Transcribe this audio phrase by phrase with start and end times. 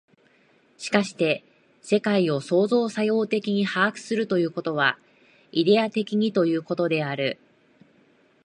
[0.79, 1.43] しかして
[1.83, 4.97] 世界を創造作用的に把握するということは、
[5.51, 7.37] イデヤ的にということである。